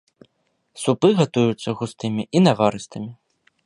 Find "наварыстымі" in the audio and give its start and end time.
2.49-3.11